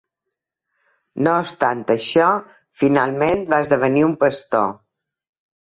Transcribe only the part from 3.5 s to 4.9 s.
va esdevenir un pastor.